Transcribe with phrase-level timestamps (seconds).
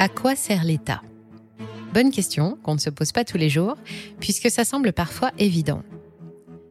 [0.00, 1.02] À quoi sert l'État?
[1.94, 3.76] Bonne question qu'on ne se pose pas tous les jours,
[4.18, 5.82] puisque ça semble parfois évident.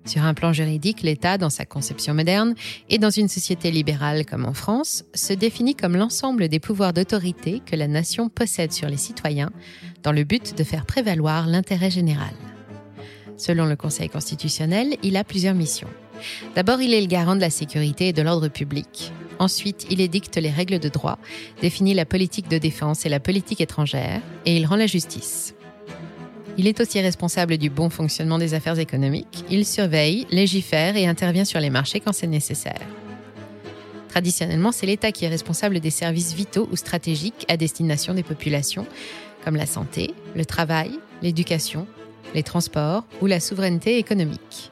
[0.05, 2.53] Sur un plan juridique, l'État, dans sa conception moderne,
[2.89, 7.61] et dans une société libérale comme en France, se définit comme l'ensemble des pouvoirs d'autorité
[7.65, 9.51] que la nation possède sur les citoyens,
[10.03, 12.33] dans le but de faire prévaloir l'intérêt général.
[13.37, 15.89] Selon le Conseil constitutionnel, il a plusieurs missions.
[16.55, 19.13] D'abord, il est le garant de la sécurité et de l'ordre public.
[19.43, 21.19] Ensuite, il édicte les règles de droit,
[21.61, 25.53] définit la politique de défense et la politique étrangère, et il rend la justice.
[26.57, 29.43] Il est aussi responsable du bon fonctionnement des affaires économiques.
[29.49, 32.79] Il surveille, légifère et intervient sur les marchés quand c'est nécessaire.
[34.07, 38.87] Traditionnellement, c'est l'État qui est responsable des services vitaux ou stratégiques à destination des populations,
[39.43, 40.91] comme la santé, le travail,
[41.21, 41.85] l'éducation,
[42.33, 44.71] les transports ou la souveraineté économique.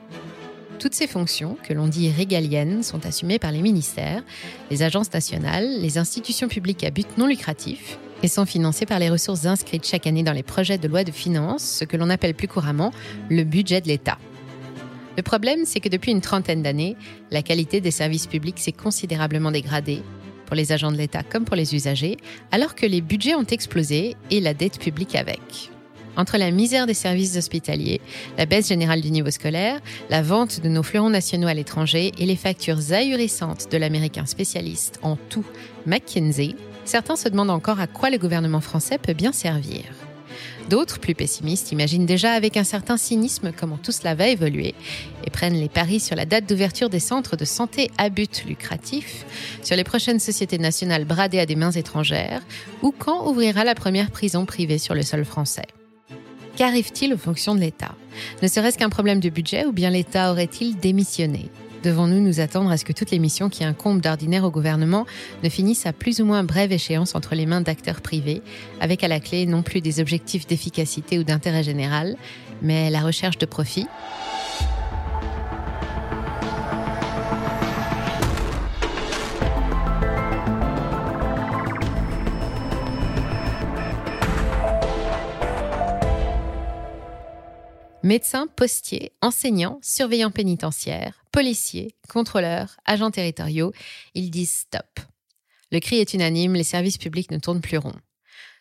[0.82, 4.24] Toutes ces fonctions, que l'on dit régaliennes, sont assumées par les ministères,
[4.72, 9.12] les agences nationales, les institutions publiques à but non lucratif et sont financées par les
[9.12, 12.34] ressources inscrites chaque année dans les projets de loi de finances, ce que l'on appelle
[12.34, 12.92] plus couramment
[13.30, 14.18] le budget de l'État.
[15.18, 16.96] Le problème, c'est que depuis une trentaine d'années,
[17.30, 20.02] la qualité des services publics s'est considérablement dégradée,
[20.48, 22.18] pour les agents de l'État comme pour les usagers,
[22.52, 25.70] alors que les budgets ont explosé et la dette publique avec.
[26.18, 28.02] Entre la misère des services hospitaliers,
[28.38, 32.26] la baisse générale du niveau scolaire, la vente de nos fleurons nationaux à l'étranger et
[32.26, 35.46] les factures ahurissantes de l'américain spécialiste en tout
[35.86, 39.84] McKinsey, certains se demandent encore à quoi le gouvernement français peut bien servir.
[40.70, 44.76] D'autres, plus pessimistes, imaginent déjà avec un certain cynisme comment tout cela va évoluer
[45.26, 49.26] et prennent les paris sur la date d'ouverture des centres de santé à but lucratif,
[49.64, 52.42] sur les prochaines sociétés nationales bradées à des mains étrangères
[52.82, 55.68] ou quand ouvrira la première prison privée sur le sol français.
[56.56, 57.96] Qu'arrive-t-il aux fonctions de l'État?
[58.42, 61.50] Ne serait-ce qu'un problème de budget ou bien l'État aurait-il démissionné?
[61.84, 65.08] Devons-nous nous attendre à ce que toutes les missions qui incombent d'ordinaire au gouvernement
[65.44, 68.44] ne finissent à plus ou moins brève échéance entre les mains d'acteurs privés,
[68.80, 72.18] avec à la clé non plus des objectifs d'efficacité ou d'intérêt général,
[72.62, 73.88] mais la recherche de profit?
[88.12, 93.72] Médecins, postiers, enseignants, surveillants pénitentiaires, policiers, contrôleurs, agents territoriaux,
[94.16, 95.00] ils disent stop.
[95.72, 97.96] Le cri est unanime, les services publics ne tournent plus rond.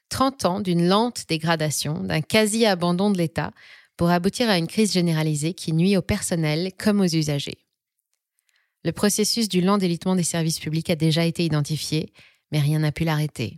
[0.09, 3.51] 30 ans d'une lente dégradation, d'un quasi-abandon de l'État,
[3.97, 7.59] pour aboutir à une crise généralisée qui nuit au personnel comme aux usagers.
[8.85, 12.13] Le processus du lent délitement des services publics a déjà été identifié,
[12.53, 13.57] mais rien n'a pu l'arrêter.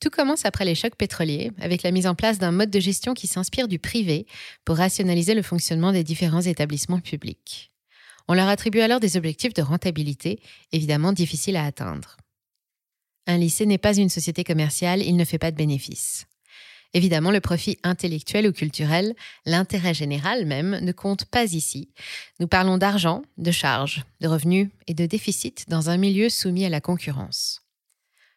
[0.00, 3.12] Tout commence après les chocs pétroliers, avec la mise en place d'un mode de gestion
[3.12, 4.26] qui s'inspire du privé
[4.64, 7.70] pour rationaliser le fonctionnement des différents établissements publics.
[8.26, 10.40] On leur attribue alors des objectifs de rentabilité,
[10.72, 12.16] évidemment difficiles à atteindre.
[13.26, 16.26] Un lycée n'est pas une société commerciale, il ne fait pas de bénéfices.
[16.94, 21.90] Évidemment, le profit intellectuel ou culturel, l'intérêt général même, ne compte pas ici.
[22.40, 26.70] Nous parlons d'argent, de charges, de revenus et de déficit dans un milieu soumis à
[26.70, 27.59] la concurrence.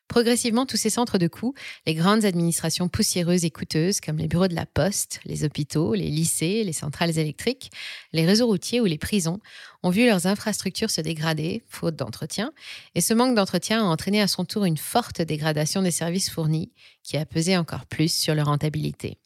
[0.07, 1.53] Progressivement, tous ces centres de coûts,
[1.87, 6.09] les grandes administrations poussiéreuses et coûteuses comme les bureaux de la poste, les hôpitaux, les
[6.09, 7.71] lycées, les centrales électriques,
[8.11, 9.39] les réseaux routiers ou les prisons,
[9.81, 12.51] ont vu leurs infrastructures se dégrader, faute d'entretien,
[12.95, 16.71] et ce manque d'entretien a entraîné à son tour une forte dégradation des services fournis,
[17.01, 19.17] qui a pesé encore plus sur leur rentabilité.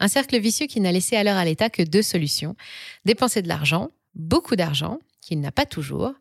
[0.00, 2.56] Un cercle vicieux qui n'a laissé alors à l'État que deux solutions,
[3.04, 6.12] dépenser de l'argent, beaucoup d'argent, qu'il n'a pas toujours,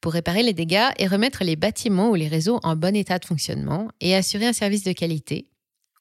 [0.00, 3.24] pour réparer les dégâts et remettre les bâtiments ou les réseaux en bon état de
[3.24, 5.48] fonctionnement et assurer un service de qualité,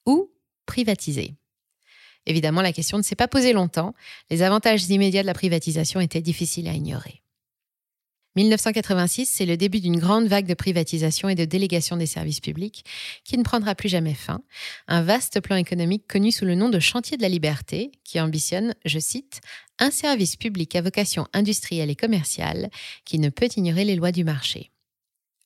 [0.05, 0.31] ou
[0.67, 1.35] privatiser.
[2.27, 3.95] Évidemment, la question ne s'est pas posée longtemps,
[4.29, 7.22] les avantages immédiats de la privatisation étaient difficiles à ignorer.
[8.35, 12.85] 1986, c'est le début d'une grande vague de privatisation et de délégation des services publics
[13.25, 14.41] qui ne prendra plus jamais fin.
[14.88, 18.73] Un vaste plan économique connu sous le nom de chantier de la liberté qui ambitionne,
[18.85, 19.41] je cite,
[19.81, 22.69] un service public à vocation industrielle et commerciale
[23.03, 24.71] qui ne peut ignorer les lois du marché.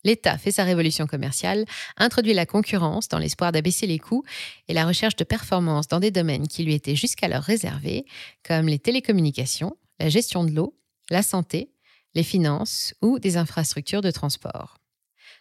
[0.03, 1.65] L'État fait sa révolution commerciale,
[1.97, 4.23] introduit la concurrence dans l'espoir d'abaisser les coûts
[4.67, 8.05] et la recherche de performance dans des domaines qui lui étaient jusqu'alors réservés,
[8.43, 10.77] comme les télécommunications, la gestion de l'eau,
[11.09, 11.71] la santé,
[12.13, 14.77] les finances ou des infrastructures de transport.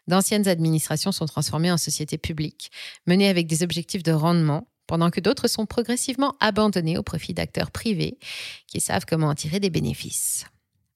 [0.07, 2.71] D'anciennes administrations sont transformées en sociétés publiques,
[3.07, 7.71] menées avec des objectifs de rendement, pendant que d'autres sont progressivement abandonnées au profit d'acteurs
[7.71, 8.19] privés
[8.67, 10.47] qui savent comment en tirer des bénéfices.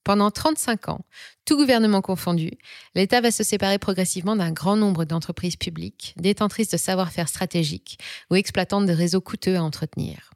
[0.03, 1.05] Pendant 35 ans,
[1.45, 2.51] tout gouvernement confondu,
[2.95, 7.99] l'État va se séparer progressivement d'un grand nombre d'entreprises publiques, détentrices de savoir-faire stratégiques
[8.31, 10.31] ou exploitantes de réseaux coûteux à entretenir.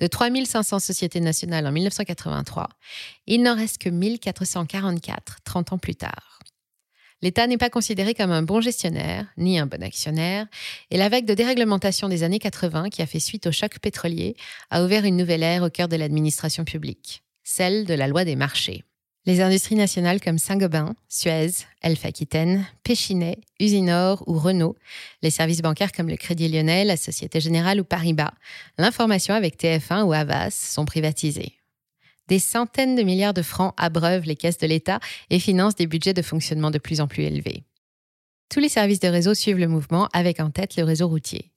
[0.00, 2.68] De 3500 sociétés nationales en 1983,
[3.26, 6.40] il n'en reste que 1444 30 ans plus tard.
[7.22, 10.46] L'État n'est pas considéré comme un bon gestionnaire, ni un bon actionnaire,
[10.90, 14.36] et la vague de déréglementation des années 80 qui a fait suite au choc pétrolier
[14.70, 18.36] a ouvert une nouvelle ère au cœur de l'administration publique, celle de la loi des
[18.36, 18.84] marchés.
[19.24, 21.50] Les industries nationales comme Saint-Gobain, Suez,
[21.82, 24.76] Elf Aquitaine, Péchinet, Usinor ou Renault,
[25.20, 28.34] les services bancaires comme le Crédit Lyonnais, la Société Générale ou Paribas,
[28.78, 31.54] l'information avec TF1 ou Havas sont privatisées.
[32.28, 35.00] Des centaines de milliards de francs abreuvent les caisses de l'État
[35.30, 37.64] et financent des budgets de fonctionnement de plus en plus élevés.
[38.48, 41.50] Tous les services de réseau suivent le mouvement avec en tête le réseau routier.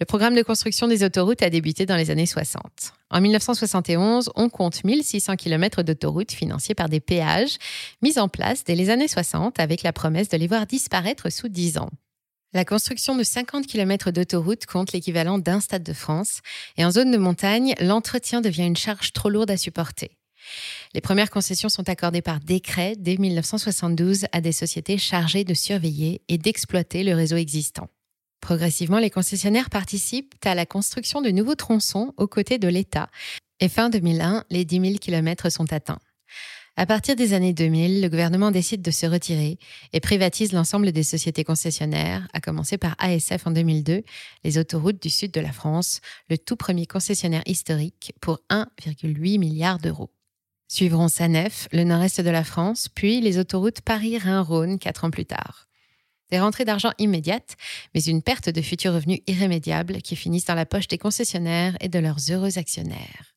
[0.00, 2.62] Le programme de construction des autoroutes a débuté dans les années 60.
[3.10, 7.58] En 1971, on compte 1600 km d'autoroutes financées par des péages
[8.02, 11.48] mis en place dès les années 60 avec la promesse de les voir disparaître sous
[11.48, 11.90] 10 ans.
[12.52, 16.40] La construction de 50 km d'autoroutes compte l'équivalent d'un stade de France
[16.76, 20.16] et en zone de montagne, l'entretien devient une charge trop lourde à supporter.
[20.92, 26.22] Les premières concessions sont accordées par décret dès 1972 à des sociétés chargées de surveiller
[26.26, 27.88] et d'exploiter le réseau existant.
[28.40, 33.10] Progressivement, les concessionnaires participent à la construction de nouveaux tronçons aux côtés de l'État.
[33.60, 36.00] Et fin 2001, les 10 000 km sont atteints.
[36.80, 39.58] À partir des années 2000, le gouvernement décide de se retirer
[39.92, 44.02] et privatise l'ensemble des sociétés concessionnaires, à commencer par ASF en 2002,
[44.44, 46.00] les autoroutes du sud de la France,
[46.30, 50.08] le tout premier concessionnaire historique pour 1,8 milliard d'euros.
[50.68, 55.68] Suivront SANEF, le nord-est de la France, puis les autoroutes Paris-Rhin-Rhône quatre ans plus tard.
[56.30, 57.58] Des rentrées d'argent immédiates,
[57.94, 61.90] mais une perte de futurs revenus irrémédiables qui finissent dans la poche des concessionnaires et
[61.90, 63.29] de leurs heureux actionnaires.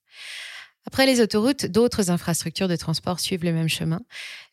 [0.85, 4.01] Après les autoroutes, d'autres infrastructures de transport suivent le même chemin.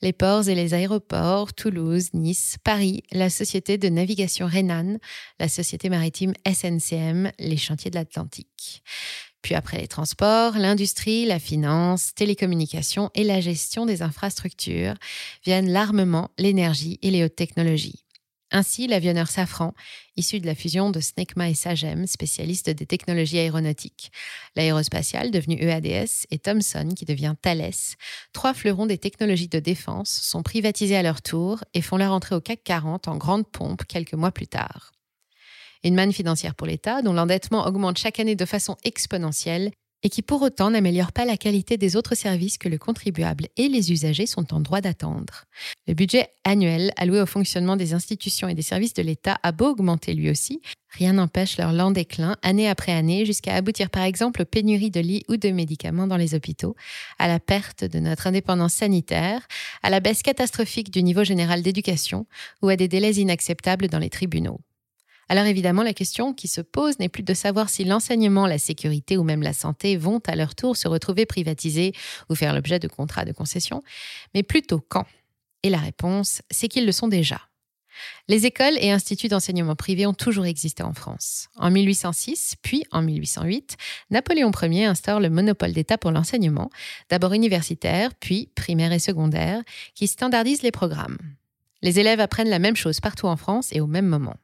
[0.00, 4.98] Les ports et les aéroports, Toulouse, Nice, Paris, la société de navigation Renan,
[5.40, 8.82] la société maritime SNCM, les chantiers de l'Atlantique.
[9.42, 14.94] Puis après les transports, l'industrie, la finance, télécommunications et la gestion des infrastructures
[15.44, 18.04] viennent l'armement, l'énergie et les hautes technologies.
[18.52, 19.74] Ainsi, l'avionneur Safran,
[20.16, 24.10] issu de la fusion de Snecma et Sagem, spécialiste des technologies aéronautiques,
[24.56, 27.70] l'aérospatiale, devenu EADS, et Thomson, qui devient Thales,
[28.32, 32.34] trois fleurons des technologies de défense, sont privatisés à leur tour et font leur entrée
[32.34, 34.92] au CAC 40 en grande pompe quelques mois plus tard.
[35.84, 39.70] Une manne financière pour l'État, dont l'endettement augmente chaque année de façon exponentielle
[40.02, 43.68] et qui pour autant n'améliore pas la qualité des autres services que le contribuable et
[43.68, 45.44] les usagers sont en droit d'attendre.
[45.86, 49.70] Le budget annuel alloué au fonctionnement des institutions et des services de l'État a beau
[49.70, 50.60] augmenter lui aussi,
[50.90, 55.00] rien n'empêche leur lent déclin année après année jusqu'à aboutir par exemple aux pénuries de
[55.00, 56.76] lits ou de médicaments dans les hôpitaux,
[57.18, 59.46] à la perte de notre indépendance sanitaire,
[59.82, 62.26] à la baisse catastrophique du niveau général d'éducation
[62.62, 64.60] ou à des délais inacceptables dans les tribunaux.
[65.30, 69.16] Alors évidemment, la question qui se pose n'est plus de savoir si l'enseignement, la sécurité
[69.16, 71.92] ou même la santé vont à leur tour se retrouver privatisés
[72.28, 73.84] ou faire l'objet de contrats de concession,
[74.34, 75.06] mais plutôt quand?
[75.62, 77.40] Et la réponse, c'est qu'ils le sont déjà.
[78.26, 81.48] Les écoles et instituts d'enseignement privé ont toujours existé en France.
[81.54, 83.76] En 1806, puis en 1808,
[84.10, 86.70] Napoléon Ier instaure le monopole d'État pour l'enseignement,
[87.08, 89.62] d'abord universitaire, puis primaire et secondaire,
[89.94, 91.18] qui standardise les programmes.
[91.82, 94.34] Les élèves apprennent la même chose partout en France et au même moment.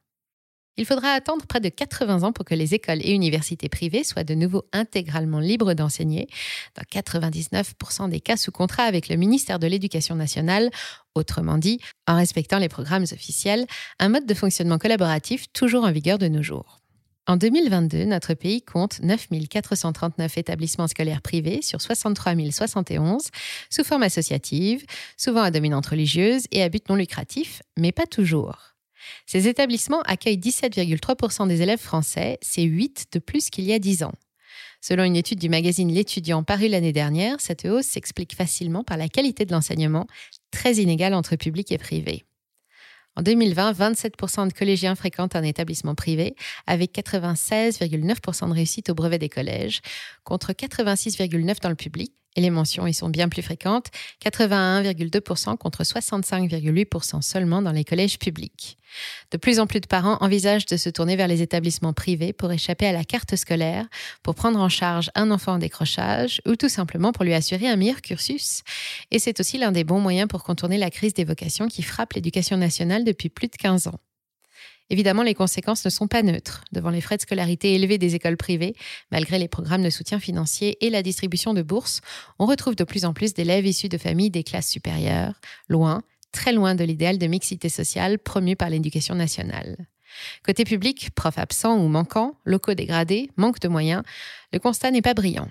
[0.77, 4.23] Il faudra attendre près de 80 ans pour que les écoles et universités privées soient
[4.23, 6.27] de nouveau intégralement libres d'enseigner,
[6.75, 10.69] dans 99% des cas sous contrat avec le ministère de l'Éducation nationale,
[11.15, 13.65] autrement dit, en respectant les programmes officiels,
[13.99, 16.79] un mode de fonctionnement collaboratif toujours en vigueur de nos jours.
[17.25, 23.29] En 2022, notre pays compte 9 439 établissements scolaires privés sur 63 071
[23.69, 24.85] sous forme associative,
[25.17, 28.76] souvent à dominante religieuse et à but non lucratif, mais pas toujours.
[29.25, 34.03] Ces établissements accueillent 17,3% des élèves français, c'est 8 de plus qu'il y a 10
[34.03, 34.13] ans.
[34.81, 39.09] Selon une étude du magazine L'étudiant parue l'année dernière, cette hausse s'explique facilement par la
[39.09, 40.07] qualité de l'enseignement,
[40.51, 42.23] très inégale entre public et privé.
[43.15, 46.35] En 2020, 27% de collégiens fréquentent un établissement privé,
[46.67, 49.81] avec 96,9% de réussite au brevet des collèges,
[50.23, 53.87] contre 86,9% dans le public et les mentions y sont bien plus fréquentes,
[54.23, 58.77] 81,2% contre 65,8% seulement dans les collèges publics.
[59.31, 62.51] De plus en plus de parents envisagent de se tourner vers les établissements privés pour
[62.51, 63.87] échapper à la carte scolaire,
[64.21, 67.75] pour prendre en charge un enfant en décrochage ou tout simplement pour lui assurer un
[67.75, 68.61] meilleur cursus.
[69.11, 72.13] Et c'est aussi l'un des bons moyens pour contourner la crise des vocations qui frappe
[72.13, 73.99] l'éducation nationale depuis plus de 15 ans.
[74.89, 76.63] Évidemment, les conséquences ne sont pas neutres.
[76.71, 78.75] Devant les frais de scolarité élevés des écoles privées,
[79.11, 82.01] malgré les programmes de soutien financier et la distribution de bourses,
[82.39, 85.33] on retrouve de plus en plus d'élèves issus de familles des classes supérieures,
[85.67, 89.75] loin, très loin de l'idéal de mixité sociale promu par l'éducation nationale.
[90.45, 94.03] Côté public, profs absents ou manquants, locaux dégradés, manque de moyens,
[94.53, 95.49] le constat n'est pas brillant.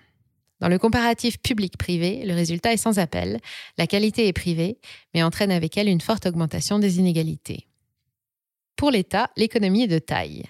[0.61, 3.41] Dans le comparatif public-privé, le résultat est sans appel,
[3.77, 4.79] la qualité est privée,
[5.13, 7.67] mais entraîne avec elle une forte augmentation des inégalités.
[8.77, 10.45] Pour l'État, l'économie est de taille.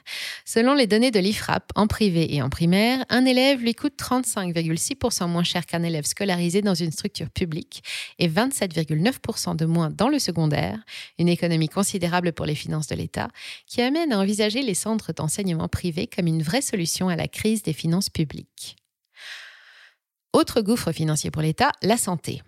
[0.45, 5.29] Selon les données de l'IFRAP, en privé et en primaire, un élève lui coûte 35,6%
[5.29, 7.85] moins cher qu'un élève scolarisé dans une structure publique
[8.19, 10.79] et 27,9% de moins dans le secondaire,
[11.21, 13.29] une économie considérable pour les finances de l'État,
[13.67, 17.63] qui amène à envisager les centres d'enseignement privés comme une vraie solution à la crise
[17.63, 18.77] des finances publiques.
[20.33, 22.43] Autre gouffre financier pour l'État, la santé.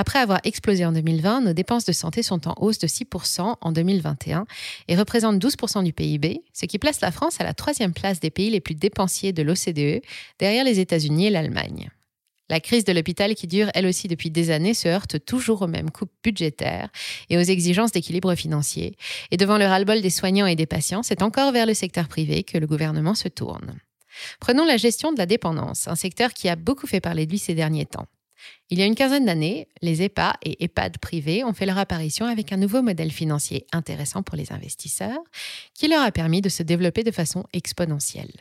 [0.00, 3.70] Après avoir explosé en 2020, nos dépenses de santé sont en hausse de 6% en
[3.72, 4.46] 2021
[4.88, 8.30] et représentent 12% du PIB, ce qui place la France à la troisième place des
[8.30, 10.02] pays les plus dépensiers de l'OCDE,
[10.38, 11.90] derrière les États-Unis et l'Allemagne.
[12.48, 15.68] La crise de l'hôpital qui dure elle aussi depuis des années se heurte toujours aux
[15.68, 16.88] mêmes coupes budgétaires
[17.28, 18.96] et aux exigences d'équilibre financier.
[19.30, 22.42] Et devant le ras-le-bol des soignants et des patients, c'est encore vers le secteur privé
[22.42, 23.78] que le gouvernement se tourne.
[24.40, 27.38] Prenons la gestion de la dépendance, un secteur qui a beaucoup fait parler de lui
[27.38, 28.06] ces derniers temps.
[28.70, 32.26] Il y a une quinzaine d'années, les EPA et EHPAD privés ont fait leur apparition
[32.26, 35.18] avec un nouveau modèle financier intéressant pour les investisseurs
[35.74, 38.32] qui leur a permis de se développer de façon exponentielle.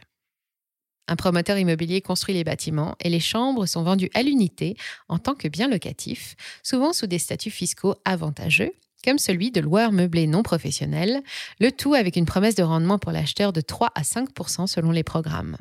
[1.07, 4.77] Un promoteur immobilier construit les bâtiments et les chambres sont vendues à l'unité
[5.07, 8.71] en tant que bien locatif, souvent sous des statuts fiscaux avantageux,
[9.03, 11.23] comme celui de loueur meublé non professionnel,
[11.59, 15.03] le tout avec une promesse de rendement pour l'acheteur de 3 à 5% selon les
[15.03, 15.57] programmes.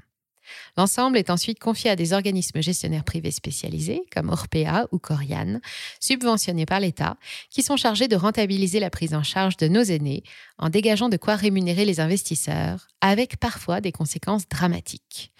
[0.76, 5.60] L'ensemble est ensuite confié à des organismes gestionnaires privés spécialisés, comme Orpea ou Corian,
[6.00, 7.16] subventionnés par l'État,
[7.50, 10.22] qui sont chargés de rentabiliser la prise en charge de nos aînés
[10.58, 15.32] en dégageant de quoi rémunérer les investisseurs, avec parfois des conséquences dramatiques.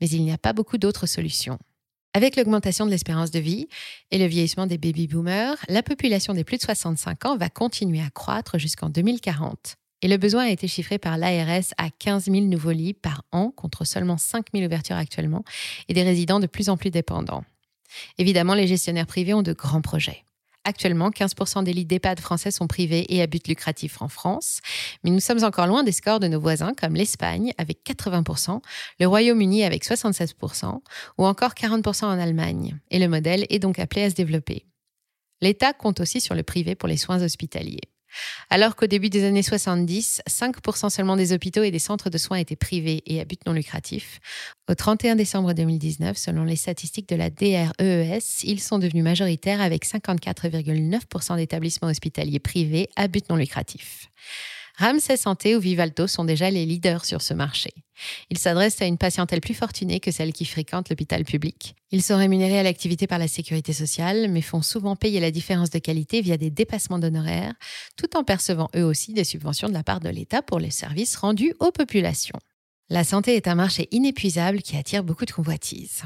[0.00, 1.58] Mais il n'y a pas beaucoup d'autres solutions.
[2.14, 3.68] Avec l'augmentation de l'espérance de vie
[4.10, 8.08] et le vieillissement des baby-boomers, la population des plus de 65 ans va continuer à
[8.08, 9.76] croître jusqu'en 2040.
[10.06, 13.50] Et le besoin a été chiffré par l'ARS à 15 000 nouveaux lits par an
[13.50, 15.42] contre seulement 5 000 ouvertures actuellement
[15.88, 17.42] et des résidents de plus en plus dépendants.
[18.16, 20.24] Évidemment, les gestionnaires privés ont de grands projets.
[20.62, 24.60] Actuellement, 15% des lits d'EHPAD français sont privés et à but lucratif en France,
[25.02, 28.60] mais nous sommes encore loin des scores de nos voisins comme l'Espagne avec 80%,
[29.00, 30.82] le Royaume-Uni avec 76%
[31.18, 32.78] ou encore 40% en Allemagne.
[32.92, 34.66] Et le modèle est donc appelé à se développer.
[35.40, 37.90] L'État compte aussi sur le privé pour les soins hospitaliers.
[38.50, 42.38] Alors qu'au début des années 70, 5% seulement des hôpitaux et des centres de soins
[42.38, 44.20] étaient privés et à but non lucratif,
[44.68, 49.84] au 31 décembre 2019, selon les statistiques de la DREES, ils sont devenus majoritaires avec
[49.86, 54.08] 54,9% d'établissements hospitaliers privés à but non lucratif.
[54.78, 57.70] Ramsay Santé ou Vivalto sont déjà les leaders sur ce marché.
[58.30, 61.74] Ils s'adressent à une patientèle plus fortunée que celle qui fréquente l'hôpital public.
[61.90, 65.70] Ils sont rémunérés à l'activité par la sécurité sociale, mais font souvent payer la différence
[65.70, 67.54] de qualité via des dépassements d'honoraires,
[67.96, 71.16] tout en percevant eux aussi des subventions de la part de l'État pour les services
[71.16, 72.38] rendus aux populations.
[72.90, 76.02] La santé est un marché inépuisable qui attire beaucoup de convoitises.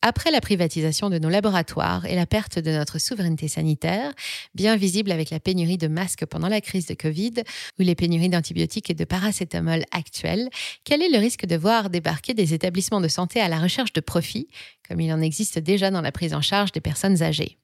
[0.00, 4.12] Après la privatisation de nos laboratoires et la perte de notre souveraineté sanitaire,
[4.54, 7.34] bien visible avec la pénurie de masques pendant la crise de Covid
[7.80, 10.50] ou les pénuries d'antibiotiques et de paracétamol actuelles,
[10.84, 14.00] quel est le risque de voir débarquer des établissements de santé à la recherche de
[14.00, 14.46] profit,
[14.88, 17.58] comme il en existe déjà dans la prise en charge des personnes âgées?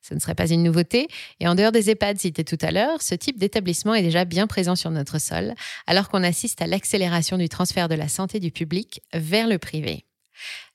[0.00, 1.06] Ce ne serait pas une nouveauté,
[1.38, 4.46] et en dehors des EHPAD cités tout à l'heure, ce type d'établissement est déjà bien
[4.46, 5.54] présent sur notre sol,
[5.86, 10.07] alors qu'on assiste à l'accélération du transfert de la santé du public vers le privé.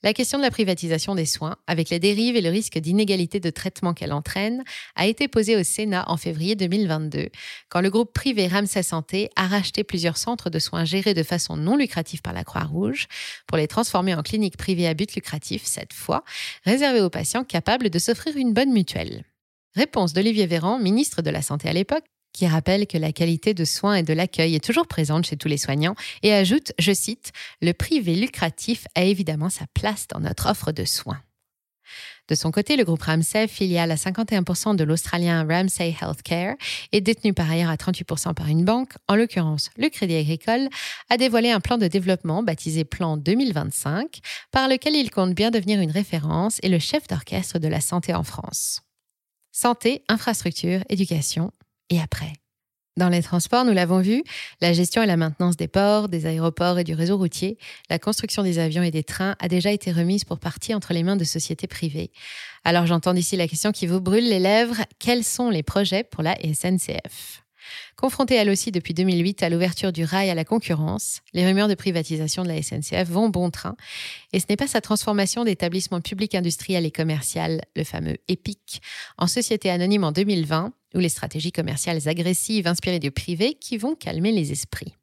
[0.04, 3.50] La question de la privatisation des soins, avec les dérives et le risque d'inégalité de
[3.50, 4.64] traitement qu'elle entraîne,
[4.96, 7.30] a été posée au Sénat en février 2022,
[7.70, 11.56] quand le groupe privé Ramsay Santé a racheté plusieurs centres de soins gérés de façon
[11.56, 13.08] non lucrative par la Croix-Rouge
[13.48, 16.24] pour les transformer en cliniques privées à but lucratif, cette fois,
[16.66, 19.24] réservées aux patients capables de s'offrir une bonne mutuelle.
[19.76, 22.04] Réponse d'Olivier Véran, ministre de la Santé à l'époque,
[22.34, 25.48] qui rappelle que la qualité de soins et de l'accueil est toujours présente chez tous
[25.48, 30.50] les soignants et ajoute, je cite, Le privé lucratif a évidemment sa place dans notre
[30.50, 31.22] offre de soins.
[32.30, 36.56] De son côté, le groupe Ramsay, filiale à 51% de l'Australien Ramsay Healthcare,
[36.94, 40.70] est détenu par ailleurs à 38% par une banque, en l'occurrence le Crédit Agricole,
[41.10, 44.20] a dévoilé un plan de développement baptisé Plan 2025,
[44.52, 48.14] par lequel il compte bien devenir une référence et le chef d'orchestre de la santé
[48.14, 48.82] en France.
[49.52, 51.52] Santé, infrastructure, éducation,
[51.90, 52.34] et après?
[52.96, 54.24] Dans les transports, nous l'avons vu,
[54.62, 57.58] la gestion et la maintenance des ports, des aéroports et du réseau routier,
[57.90, 61.02] la construction des avions et des trains a déjà été remise pour partie entre les
[61.02, 62.12] mains de sociétés privées.
[62.64, 66.22] Alors j'entends ici la question qui vous brûle les lèvres, quels sont les projets pour
[66.22, 67.43] la SNCF
[67.96, 71.76] Confrontée elle aussi depuis 2008 à l'ouverture du rail à la concurrence, les rumeurs de
[71.76, 73.76] privatisation de la SNCF vont bon train.
[74.32, 78.82] Et ce n'est pas sa transformation d'établissement public industriel et commercial, le fameux EPIC,
[79.18, 83.96] en société anonyme en 2020, ou les stratégies commerciales agressives inspirées du privé qui vont
[83.96, 84.94] calmer les esprits.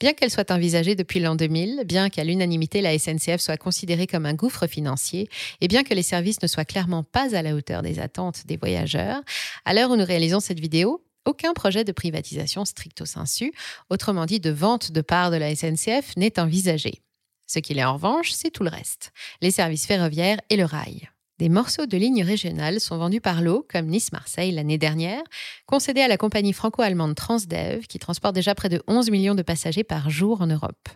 [0.00, 4.26] Bien qu'elle soit envisagée depuis l'an 2000, bien qu'à l'unanimité la SNCF soit considérée comme
[4.26, 5.28] un gouffre financier,
[5.60, 8.56] et bien que les services ne soient clairement pas à la hauteur des attentes des
[8.56, 9.22] voyageurs,
[9.64, 13.52] à l'heure où nous réalisons cette vidéo, aucun projet de privatisation stricto sensu,
[13.90, 17.02] autrement dit de vente de parts de la SNCF, n'est envisagé.
[17.46, 21.08] Ce qu'il est en revanche, c'est tout le reste, les services ferroviaires et le rail.
[21.38, 25.22] Des morceaux de lignes régionales sont vendus par l'eau, comme Nice-Marseille l'année dernière,
[25.66, 29.84] concédés à la compagnie franco-allemande Transdev, qui transporte déjà près de 11 millions de passagers
[29.84, 30.88] par jour en Europe.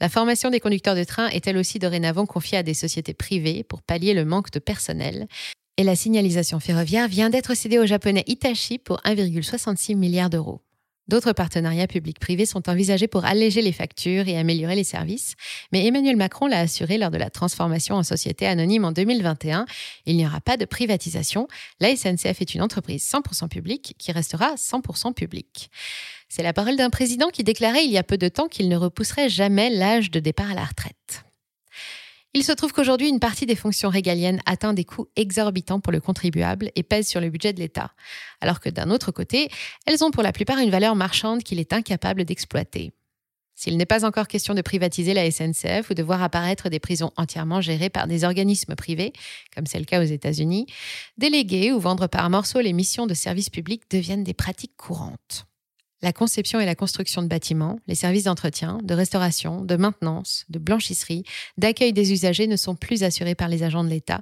[0.00, 3.62] La formation des conducteurs de train est elle aussi dorénavant confiée à des sociétés privées
[3.62, 5.28] pour pallier le manque de personnel.
[5.78, 10.62] Et la signalisation ferroviaire vient d'être cédée au japonais Hitachi pour 1,66 milliard d'euros.
[11.08, 15.34] D'autres partenariats publics-privés sont envisagés pour alléger les factures et améliorer les services,
[15.70, 19.66] mais Emmanuel Macron l'a assuré lors de la transformation en société anonyme en 2021,
[20.06, 21.46] il n'y aura pas de privatisation,
[21.78, 25.70] la SNCF est une entreprise 100% publique qui restera 100% publique.
[26.28, 28.76] C'est la parole d'un président qui déclarait il y a peu de temps qu'il ne
[28.76, 31.25] repousserait jamais l'âge de départ à la retraite.
[32.36, 36.00] Il se trouve qu'aujourd'hui, une partie des fonctions régaliennes atteint des coûts exorbitants pour le
[36.00, 37.92] contribuable et pèse sur le budget de l'État,
[38.42, 39.48] alors que d'un autre côté,
[39.86, 42.92] elles ont pour la plupart une valeur marchande qu'il est incapable d'exploiter.
[43.54, 47.10] S'il n'est pas encore question de privatiser la SNCF ou de voir apparaître des prisons
[47.16, 49.14] entièrement gérées par des organismes privés,
[49.54, 50.66] comme c'est le cas aux États-Unis,
[51.16, 55.46] déléguer ou vendre par morceaux les missions de service public deviennent des pratiques courantes.
[56.02, 60.58] La conception et la construction de bâtiments, les services d'entretien, de restauration, de maintenance, de
[60.58, 61.24] blanchisserie,
[61.56, 64.20] d'accueil des usagers ne sont plus assurés par les agents de l'État,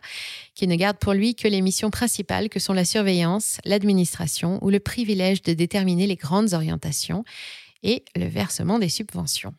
[0.55, 4.71] qui ne gardent pour lui que les missions principales que sont la surveillance, l'administration ou
[4.71, 7.25] le privilège de déterminer les grandes orientations
[7.83, 9.55] et le versement des subventions.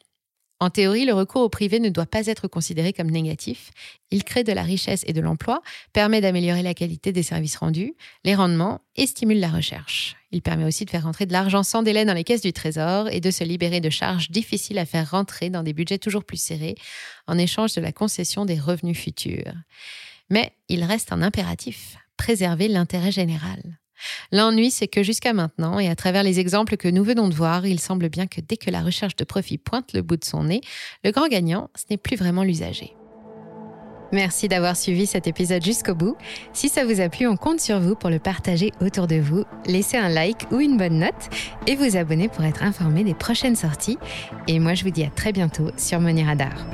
[0.62, 3.72] En théorie, le recours au privé ne doit pas être considéré comme négatif.
[4.10, 7.94] Il crée de la richesse et de l'emploi, permet d'améliorer la qualité des services rendus,
[8.24, 10.16] les rendements et stimule la recherche.
[10.32, 13.10] Il permet aussi de faire rentrer de l'argent sans délai dans les caisses du Trésor
[13.10, 16.42] et de se libérer de charges difficiles à faire rentrer dans des budgets toujours plus
[16.42, 16.76] serrés
[17.28, 19.54] en échange de la concession des revenus futurs.
[20.30, 23.62] Mais il reste un impératif, préserver l'intérêt général.
[24.32, 27.66] L'ennui, c'est que jusqu'à maintenant, et à travers les exemples que nous venons de voir,
[27.66, 30.46] il semble bien que dès que la recherche de profit pointe le bout de son
[30.46, 30.62] nez,
[31.04, 32.94] le grand gagnant, ce n'est plus vraiment l'usager.
[34.12, 36.16] Merci d'avoir suivi cet épisode jusqu'au bout.
[36.53, 39.44] Si ça vous a plu, on compte sur vous pour le partager autour de vous.
[39.66, 41.29] Laissez un like ou une bonne note
[41.68, 43.98] et vous abonner pour être informé des prochaines sorties.
[44.48, 46.66] Et moi, je vous dis à très bientôt sur Money Radar.